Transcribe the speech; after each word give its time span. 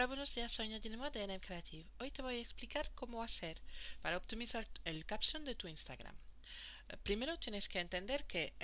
Hola, 0.00 0.06
buenos 0.06 0.34
días, 0.34 0.50
soy 0.50 0.70
Nadine 0.70 0.96
de 1.10 1.26
NM 1.26 1.40
Creative. 1.40 1.84
Hoy 1.98 2.10
te 2.10 2.22
voy 2.22 2.36
a 2.36 2.40
explicar 2.40 2.90
cómo 2.94 3.22
hacer 3.22 3.60
para 4.00 4.16
optimizar 4.16 4.66
el 4.86 5.04
caption 5.04 5.44
de 5.44 5.54
tu 5.54 5.68
Instagram. 5.68 6.16
Eh, 6.88 6.96
primero 7.02 7.38
tienes 7.38 7.68
que 7.68 7.80
entender 7.80 8.24
que 8.24 8.54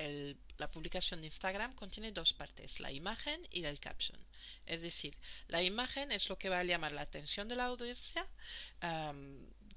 la 0.56 0.70
publicación 0.70 1.20
de 1.20 1.26
Instagram 1.26 1.74
contiene 1.74 2.10
dos 2.10 2.32
partes, 2.32 2.80
la 2.80 2.90
imagen 2.90 3.38
y 3.50 3.62
el 3.66 3.78
caption. 3.80 4.18
Es 4.64 4.80
decir, 4.80 5.18
la 5.48 5.62
imagen 5.62 6.10
es 6.10 6.30
lo 6.30 6.38
que 6.38 6.48
va 6.48 6.60
a 6.60 6.64
llamar 6.64 6.92
la 6.92 7.02
atención 7.02 7.48
de 7.48 7.56
la 7.56 7.66
audiencia 7.66 8.26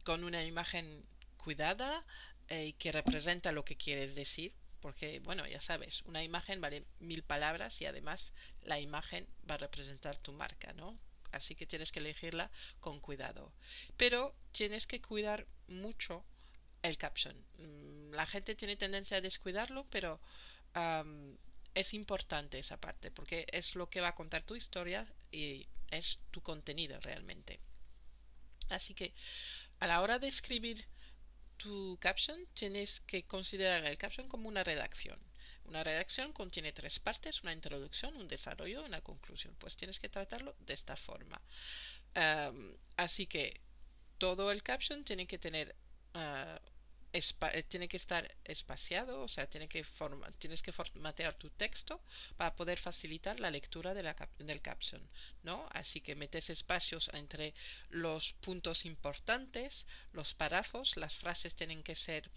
con 0.06 0.24
una 0.24 0.46
imagen 0.46 1.06
cuidada 1.36 2.06
y 2.50 2.54
eh, 2.54 2.76
que 2.80 2.94
representa 2.94 3.52
lo 3.52 3.66
que 3.66 3.76
quieres 3.76 4.16
decir 4.16 4.54
porque 4.80 5.20
bueno 5.20 5.46
ya 5.46 5.60
sabes 5.60 6.04
una 6.04 6.24
imagen 6.24 6.62
vale 6.62 6.86
mil 7.00 7.22
palabras 7.22 7.82
y 7.82 7.86
además 7.86 8.32
la 8.62 8.80
imagen 8.80 9.28
va 9.50 9.56
a 9.56 9.58
representar 9.58 10.16
tu 10.16 10.32
marca 10.32 10.72
no 10.72 10.98
así 11.32 11.56
que 11.56 11.66
tienes 11.66 11.92
que 11.92 12.00
elegirla 12.00 12.52
con 12.80 13.00
cuidado. 13.00 13.54
Pero 13.98 14.36
tienes 14.52 14.88
que 14.88 15.02
cuidar 15.02 15.48
mucho 15.68 16.26
el 16.82 16.98
caption. 16.98 17.36
Mm, 17.58 18.14
la 18.14 18.26
gente 18.26 18.56
tiene 18.56 18.76
tendencia 18.76 19.18
a 19.18 19.22
descuidarlo, 19.22 19.86
pero 19.90 20.20
es 21.74 21.94
importante 21.94 22.60
esa 22.60 22.80
parte 22.80 23.10
porque 23.10 23.48
es 23.52 23.76
lo 23.76 23.90
que 23.90 24.02
va 24.02 24.10
a 24.10 24.16
contar 24.16 24.44
tu 24.44 24.56
historia 24.56 25.06
y 25.32 25.68
es 25.90 26.20
tu 26.32 26.42
contenido 26.42 27.00
realmente. 27.02 27.60
Así 28.70 28.94
que 28.94 29.14
a 29.80 29.88
la 29.88 30.02
hora 30.02 30.20
de 30.20 30.28
escribir 30.28 30.88
tu 31.58 31.98
caption 32.00 32.40
tienes 32.54 33.02
que 33.02 33.26
considerar 33.26 33.84
el 33.86 33.98
caption 33.98 34.28
como 34.28 34.48
una 34.48 34.64
redacción. 34.64 35.20
Una 35.70 35.84
redacción 35.84 36.34
contiene 36.34 36.72
tres 36.74 37.00
partes, 37.00 37.44
una 37.44 37.54
introducción, 37.54 38.16
un 38.16 38.28
desarrollo 38.28 38.84
una 38.84 39.02
conclusión. 39.02 39.56
Pues 39.60 39.78
tienes 39.78 40.00
que 40.00 40.10
tratarlo 40.10 40.56
de 40.60 40.74
esta 40.74 40.96
forma. 40.96 41.40
así 42.98 43.28
que 43.28 43.62
todo 44.18 44.52
el 44.52 44.62
caption 44.64 45.04
tiene 45.06 45.26
que 45.28 45.38
tener 45.38 45.76
ah, 46.16 46.60
eh, 47.12 47.64
tiene 47.64 47.88
que 47.88 47.98
estar 47.98 48.30
espaciado, 48.44 49.22
o 49.22 49.28
sea, 49.28 49.48
tiene 49.48 49.68
que 49.68 49.84
tienes 50.38 50.62
que 50.62 50.72
formatear 50.72 51.34
tu 51.34 51.50
texto 51.50 52.00
para 52.38 52.56
poder 52.56 52.78
facilitar 52.78 53.40
la 53.40 53.50
lectura 53.50 53.96
de 53.96 54.04
la 54.04 54.16
del 54.38 54.62
caption, 54.62 55.02
¿no? 55.42 55.68
Así 55.72 56.02
que 56.02 56.16
metes 56.16 56.52
espacios 56.52 57.10
entre 57.14 57.56
los 57.90 58.34
puntos 58.34 58.86
importantes, 58.86 59.88
los 60.14 60.36
párrafos, 60.36 60.98
las 60.98 61.16
frases 61.18 61.56
tienen 61.56 61.82
que 61.82 61.96
ser 61.96 62.30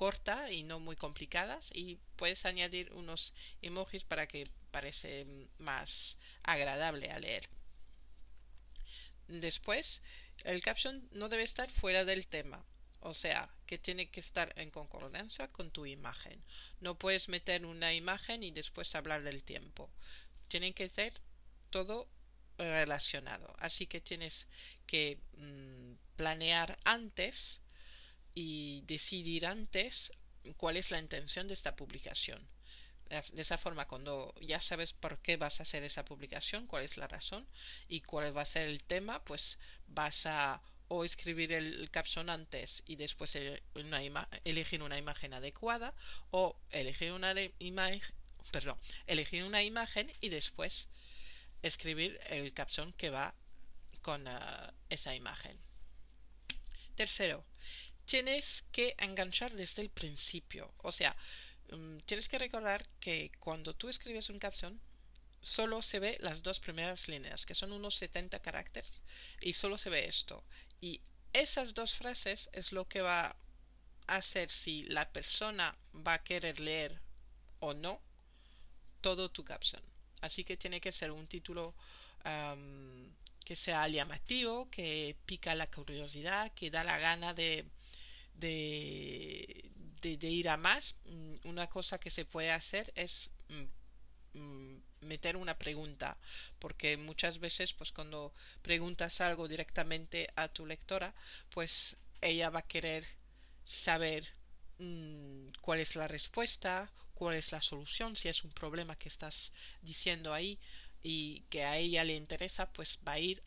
corta 0.00 0.50
y 0.50 0.62
no 0.62 0.80
muy 0.80 0.96
complicadas 0.96 1.68
y 1.74 1.98
puedes 2.16 2.46
añadir 2.46 2.90
unos 2.94 3.34
emojis 3.60 4.02
para 4.02 4.26
que 4.26 4.48
parece 4.70 5.26
más 5.58 6.16
agradable 6.42 7.10
a 7.10 7.18
leer. 7.18 7.50
Después, 9.28 10.00
el 10.44 10.62
caption 10.62 11.06
no 11.12 11.28
debe 11.28 11.42
estar 11.42 11.68
fuera 11.70 12.06
del 12.06 12.28
tema, 12.28 12.64
o 13.00 13.12
sea, 13.12 13.50
que 13.66 13.76
tiene 13.76 14.08
que 14.08 14.20
estar 14.20 14.54
en 14.56 14.70
concordancia 14.70 15.48
con 15.48 15.70
tu 15.70 15.84
imagen. 15.84 16.42
No 16.80 16.98
puedes 16.98 17.28
meter 17.28 17.66
una 17.66 17.92
imagen 17.92 18.42
y 18.42 18.52
después 18.52 18.94
hablar 18.94 19.22
del 19.22 19.42
tiempo. 19.42 19.90
Tiene 20.48 20.72
que 20.72 20.88
ser 20.88 21.12
todo 21.68 22.08
relacionado. 22.56 23.54
Así 23.58 23.86
que 23.86 24.00
tienes 24.00 24.48
que 24.86 25.18
mm, 25.36 25.92
planear 26.16 26.78
antes 26.84 27.60
y 28.34 28.82
decidir 28.82 29.46
antes 29.46 30.12
cuál 30.56 30.76
es 30.76 30.90
la 30.90 30.98
intención 30.98 31.48
de 31.48 31.54
esta 31.54 31.76
publicación. 31.76 32.46
De 33.32 33.42
esa 33.42 33.58
forma, 33.58 33.88
cuando 33.88 34.32
ya 34.40 34.60
sabes 34.60 34.92
por 34.92 35.18
qué 35.18 35.36
vas 35.36 35.58
a 35.58 35.64
hacer 35.64 35.82
esa 35.82 36.04
publicación, 36.04 36.68
cuál 36.68 36.84
es 36.84 36.96
la 36.96 37.08
razón 37.08 37.44
y 37.88 38.02
cuál 38.02 38.36
va 38.36 38.42
a 38.42 38.46
ser 38.46 38.68
el 38.68 38.84
tema, 38.84 39.24
pues 39.24 39.58
vas 39.88 40.26
a 40.26 40.62
o 40.92 41.04
escribir 41.04 41.52
el 41.52 41.88
caption 41.90 42.28
antes 42.30 42.82
y 42.86 42.96
después 42.96 43.36
elegir 44.44 44.82
una 44.82 44.98
imagen 44.98 45.34
adecuada 45.34 45.94
o 46.32 46.56
elegir 46.70 47.12
una 47.12 47.32
imagen 47.60 48.14
perdón, 48.50 48.78
elegir 49.06 49.44
una 49.44 49.62
imagen 49.62 50.12
y 50.20 50.28
después 50.28 50.88
escribir 51.62 52.18
el 52.30 52.52
caption 52.52 52.92
que 52.94 53.10
va 53.10 53.34
con 54.02 54.26
ah, 54.26 54.74
esa 54.88 55.14
imagen. 55.14 55.56
Tercero, 56.94 57.44
tienes 58.10 58.64
que 58.72 58.96
enganchar 58.98 59.52
desde 59.52 59.82
el 59.82 59.88
principio. 59.88 60.74
O 60.78 60.90
sea, 60.90 61.14
mm, 61.70 61.98
tienes 62.06 62.28
que 62.28 62.40
recordar 62.40 62.84
que 62.98 63.30
cuando 63.38 63.72
tú 63.72 63.88
escribes 63.88 64.30
un 64.30 64.40
caption, 64.40 64.80
solo 65.40 65.80
se 65.80 66.00
ve 66.00 66.16
las 66.18 66.42
dos 66.42 66.58
primeras 66.58 67.06
líneas, 67.06 67.46
que 67.46 67.54
son 67.54 67.70
unos 67.70 67.94
70 67.94 68.42
caracteres, 68.42 69.00
y 69.40 69.52
solo 69.52 69.78
se 69.78 69.90
ve 69.90 70.08
esto. 70.08 70.42
Y 70.80 71.00
esas 71.32 71.74
dos 71.74 71.94
frases 71.94 72.50
es 72.52 72.72
lo 72.72 72.88
que 72.88 73.00
va 73.00 73.36
a 74.08 74.16
hacer 74.16 74.50
si 74.50 74.82
la 74.88 75.12
persona 75.12 75.78
va 75.94 76.14
a 76.14 76.24
querer 76.24 76.58
leer 76.58 77.00
o 77.60 77.74
no 77.74 78.00
todo 79.02 79.30
tu 79.30 79.44
caption. 79.44 79.82
Así 80.20 80.42
que 80.42 80.56
tiene 80.56 80.80
que 80.80 80.90
ser 80.90 81.12
un 81.12 81.28
título 81.28 81.76
que 83.44 83.54
sea 83.54 83.86
llamativo, 83.86 84.68
que 84.68 85.16
pica 85.26 85.54
la 85.54 85.70
curiosidad, 85.70 86.52
que 86.54 86.72
da 86.72 86.82
la 86.82 86.98
gana 86.98 87.34
de, 87.34 87.64
de, 88.40 90.18
ir 90.22 90.48
a 90.48 90.56
más, 90.56 90.96
mm, 91.04 91.48
una 91.48 91.68
cosa 91.68 91.98
que 91.98 92.10
se 92.10 92.24
puede 92.24 92.50
hacer 92.50 92.92
es 92.96 93.30
mm, 93.48 94.38
mm, 94.38 94.82
meter 95.02 95.36
una 95.36 95.58
pregunta 95.58 96.16
porque 96.58 96.96
muchas 96.96 97.38
veces 97.38 97.72
pues 97.72 97.92
cuando 97.92 98.34
preguntas 98.62 99.20
algo 99.20 99.48
directamente 99.48 100.28
a 100.36 100.48
tu 100.48 100.66
lectora 100.66 101.14
pues 101.50 101.96
ella 102.20 102.50
va 102.50 102.60
a 102.60 102.66
querer 102.66 103.06
saber 103.64 104.26
cuál 105.60 105.80
es 105.80 105.94
la 105.94 106.08
respuesta 106.08 106.90
cuál 107.14 107.36
es 107.36 107.52
la 107.52 107.60
solución 107.60 108.16
si 108.16 108.28
es 108.28 108.44
un 108.44 108.50
problema 108.50 108.96
que 108.96 109.08
estás 109.08 109.52
diciendo 109.82 110.32
ahí 110.32 110.58
y 111.02 111.40
que 111.50 111.64
a 111.64 111.76
ella 111.76 112.04
le 112.04 112.14
interesa 112.14 112.72
pues 112.72 112.98
va 113.06 113.12
a 113.12 113.18
ir 113.18 113.42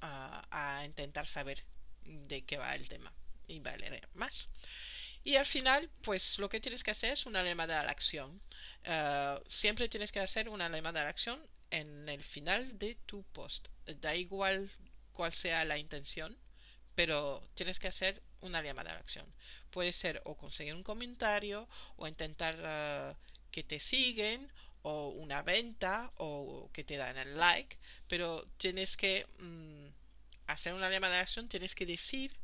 a 0.00 0.82
intentar 0.84 1.26
saber 1.26 1.64
de 2.04 2.44
qué 2.44 2.56
va 2.56 2.74
el 2.74 2.88
tema 2.88 3.12
y 3.48 3.58
va 3.60 3.72
a 3.72 3.76
leer 3.76 4.08
más. 4.14 4.48
Y 5.24 5.36
al 5.36 5.46
final, 5.46 5.88
pues 6.02 6.38
lo 6.38 6.48
que 6.48 6.60
tienes 6.60 6.82
que 6.82 6.90
hacer 6.90 7.12
es 7.12 7.26
una 7.26 7.42
llamada 7.42 7.80
a 7.80 7.84
la 7.84 7.92
acción. 7.92 8.40
Eh, 8.84 9.40
siempre 9.46 9.88
tienes 9.88 10.10
que 10.10 10.20
hacer 10.20 10.48
una 10.48 10.68
llamada 10.68 11.00
a 11.00 11.04
la 11.04 11.10
acción 11.10 11.40
en 11.70 12.08
el 12.08 12.22
final 12.22 12.78
de 12.78 12.96
tu 13.06 13.22
post. 13.32 13.68
Da 14.00 14.16
igual 14.16 14.70
cuál 15.12 15.32
sea 15.32 15.64
la 15.64 15.78
intención, 15.78 16.36
pero 16.94 17.48
tienes 17.54 17.78
que 17.78 17.88
hacer 17.88 18.20
una 18.40 18.62
llamada 18.62 18.90
a 18.90 18.94
la 18.94 19.00
acción. 19.00 19.26
Puede 19.70 19.92
ser 19.92 20.20
o 20.24 20.36
conseguir 20.36 20.74
un 20.74 20.82
comentario, 20.82 21.68
o 21.96 22.08
intentar 22.08 22.56
eh, 22.58 23.14
que 23.52 23.62
te 23.62 23.78
siguen, 23.78 24.50
o 24.82 25.08
una 25.10 25.42
venta, 25.42 26.10
o 26.16 26.68
que 26.72 26.82
te 26.82 26.96
dan 26.96 27.16
el 27.16 27.36
like, 27.36 27.78
pero 28.08 28.44
tienes 28.56 28.96
que 28.96 29.26
mm, 29.38 29.86
hacer 30.48 30.74
una 30.74 30.90
llamada 30.90 31.14
a 31.14 31.18
la 31.18 31.22
acción, 31.22 31.48
tienes 31.48 31.76
que 31.76 31.86
decir 31.86 32.36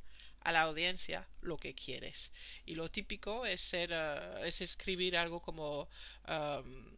a 0.48 0.52
la 0.52 0.62
audiencia 0.62 1.28
lo 1.42 1.58
que 1.58 1.74
quieres. 1.74 2.32
Y 2.64 2.74
lo 2.74 2.90
típico 2.90 3.44
es 3.44 3.60
ser, 3.60 3.90
eh, 3.92 4.46
es 4.46 4.62
escribir 4.62 5.16
algo 5.16 5.40
como, 5.40 5.88
um, 6.26 6.96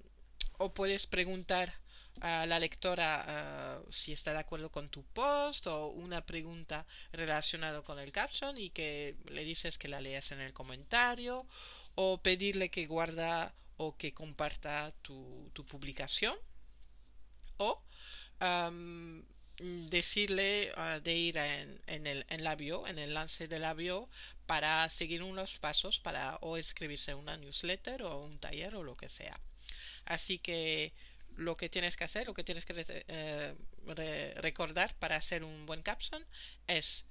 o 0.58 0.72
puedes 0.72 1.06
preguntar 1.06 1.72
a 2.20 2.46
la 2.46 2.58
lectora 2.58 3.82
uh, 3.86 3.92
si 3.92 4.12
está 4.12 4.32
de 4.32 4.40
acuerdo 4.40 4.70
con 4.70 4.88
tu 4.88 5.04
post 5.04 5.66
o 5.66 5.88
una 5.88 6.24
pregunta 6.26 6.86
relacionada 7.12 7.82
con 7.82 7.98
el 7.98 8.12
caption 8.12 8.56
y 8.58 8.70
que 8.70 9.16
le 9.26 9.44
dices 9.44 9.78
que 9.78 9.88
la 9.88 10.00
leas 10.00 10.32
en 10.32 10.40
el 10.40 10.52
comentario 10.52 11.46
o 11.94 12.20
pedirle 12.22 12.70
que 12.70 12.86
guarda 12.86 13.54
o 13.78 13.96
que 13.96 14.12
comparta 14.12 14.92
tu, 15.02 15.50
tu 15.54 15.64
publicación 15.64 16.36
o 17.56 17.82
um, 18.40 19.22
decirle 19.60 20.72
ah, 20.76 21.00
de 21.00 21.14
ir 21.14 21.36
en, 21.36 21.82
en, 21.86 22.06
el 22.06 22.24
en 22.28 22.44
la 22.44 22.54
bio, 22.54 22.86
en 22.86 22.98
el 22.98 23.14
lance 23.14 23.46
de 23.48 23.58
la 23.58 23.74
bio, 23.74 24.08
para 24.46 24.88
seguir 24.88 25.22
unos 25.22 25.58
pasos 25.58 26.00
para 26.00 26.36
o 26.40 26.56
escribirse 26.56 27.14
una 27.14 27.36
newsletter 27.36 28.02
o 28.02 28.18
un 28.18 28.38
taller 28.38 28.74
o 28.74 28.82
lo 28.82 28.96
que 28.96 29.08
sea. 29.08 29.38
Así 30.06 30.38
que 30.38 30.92
lo 31.36 31.56
que 31.56 31.68
tienes 31.68 31.96
que 31.96 32.04
hacer, 32.04 32.26
lo 32.26 32.34
que 32.34 32.44
tienes 32.44 32.66
que 32.66 32.84
eh, 32.86 33.54
recordar 34.36 34.94
para 34.98 35.16
hacer 35.16 35.44
un 35.44 35.66
buen 35.66 35.82
caption 35.82 36.24
es 36.66 37.06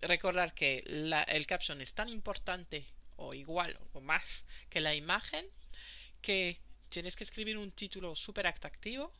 recordar 0.00 0.54
que 0.54 0.82
la, 0.86 1.22
el 1.24 1.46
caption 1.46 1.80
es 1.80 1.94
tan 1.94 2.08
importante 2.08 2.86
o 3.16 3.34
igual 3.34 3.76
o 3.92 4.00
más 4.00 4.44
que 4.70 4.80
la 4.80 4.94
imagen 4.94 5.44
que 6.22 6.60
tienes 6.88 7.16
que 7.16 7.24
escribir 7.24 7.58
un 7.58 7.72
título 7.72 8.14
súper 8.14 8.46
atractivo 8.46 9.12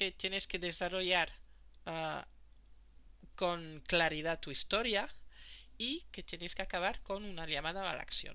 que 0.00 0.12
tienes 0.12 0.46
que 0.46 0.58
desarrollar 0.58 1.30
ah, 1.84 2.26
con 3.34 3.82
claridad 3.86 4.40
tu 4.40 4.50
historia 4.50 5.06
y 5.76 6.06
que 6.10 6.22
tienes 6.22 6.54
que 6.54 6.62
acabar 6.62 7.02
con 7.02 7.22
una 7.22 7.46
llamada 7.46 7.90
a 7.90 7.94
la 7.94 8.00
acción. 8.00 8.34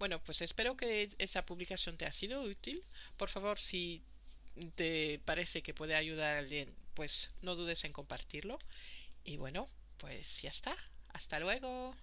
Bueno, 0.00 0.20
pues 0.24 0.42
espero 0.42 0.76
que 0.76 1.14
esa 1.18 1.46
publicación 1.46 1.96
te 1.96 2.06
ha 2.06 2.10
sido 2.10 2.42
útil. 2.42 2.82
Por 3.16 3.28
favor, 3.28 3.60
si 3.60 4.02
te 4.74 5.20
parece 5.24 5.62
que 5.62 5.74
puede 5.74 5.94
ayudar 5.94 6.34
a 6.34 6.38
alguien, 6.40 6.74
pues 6.94 7.30
no 7.40 7.54
dudes 7.54 7.84
en 7.84 7.92
compartirlo. 7.92 8.58
Y 9.22 9.36
bueno, 9.36 9.68
pues 9.98 10.42
ya 10.42 10.50
está. 10.50 10.76
Hasta 11.12 11.38
luego. 11.38 11.94